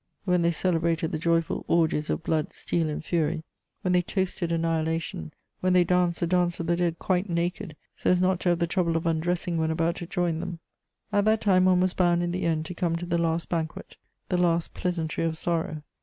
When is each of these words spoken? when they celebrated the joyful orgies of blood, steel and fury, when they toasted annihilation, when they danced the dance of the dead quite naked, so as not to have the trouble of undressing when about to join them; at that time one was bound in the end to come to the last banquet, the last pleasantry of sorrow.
when 0.25 0.41
they 0.41 0.49
celebrated 0.49 1.11
the 1.11 1.19
joyful 1.19 1.63
orgies 1.67 2.09
of 2.09 2.23
blood, 2.23 2.53
steel 2.53 2.89
and 2.89 3.05
fury, 3.05 3.43
when 3.83 3.91
they 3.91 4.01
toasted 4.01 4.51
annihilation, 4.51 5.31
when 5.59 5.73
they 5.73 5.83
danced 5.83 6.19
the 6.21 6.25
dance 6.25 6.59
of 6.59 6.65
the 6.65 6.75
dead 6.75 6.97
quite 6.97 7.29
naked, 7.29 7.75
so 7.95 8.09
as 8.09 8.19
not 8.19 8.39
to 8.39 8.49
have 8.49 8.57
the 8.57 8.65
trouble 8.65 8.97
of 8.97 9.05
undressing 9.05 9.59
when 9.59 9.69
about 9.69 9.95
to 9.97 10.07
join 10.07 10.39
them; 10.39 10.57
at 11.11 11.25
that 11.25 11.39
time 11.41 11.65
one 11.65 11.79
was 11.81 11.93
bound 11.93 12.23
in 12.23 12.31
the 12.31 12.45
end 12.47 12.65
to 12.65 12.73
come 12.73 12.95
to 12.95 13.05
the 13.05 13.19
last 13.19 13.47
banquet, 13.47 13.95
the 14.29 14.37
last 14.39 14.73
pleasantry 14.73 15.23
of 15.23 15.37
sorrow. 15.37 15.83